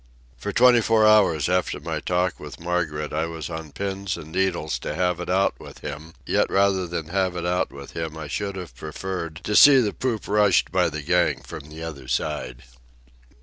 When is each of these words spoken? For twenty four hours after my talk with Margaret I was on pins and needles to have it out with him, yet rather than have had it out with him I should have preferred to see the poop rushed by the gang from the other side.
For 0.35 0.51
twenty 0.51 0.81
four 0.81 1.05
hours 1.05 1.47
after 1.47 1.79
my 1.79 1.99
talk 1.99 2.39
with 2.39 2.59
Margaret 2.59 3.13
I 3.13 3.27
was 3.27 3.51
on 3.51 3.71
pins 3.71 4.17
and 4.17 4.31
needles 4.31 4.79
to 4.79 4.95
have 4.95 5.19
it 5.19 5.29
out 5.29 5.59
with 5.59 5.81
him, 5.81 6.15
yet 6.25 6.49
rather 6.49 6.87
than 6.87 7.09
have 7.09 7.35
had 7.35 7.43
it 7.43 7.47
out 7.47 7.71
with 7.71 7.91
him 7.91 8.17
I 8.17 8.27
should 8.27 8.55
have 8.55 8.73
preferred 8.75 9.41
to 9.43 9.55
see 9.55 9.79
the 9.79 9.93
poop 9.93 10.27
rushed 10.27 10.71
by 10.71 10.89
the 10.89 11.03
gang 11.03 11.43
from 11.43 11.69
the 11.69 11.83
other 11.83 12.07
side. 12.07 12.63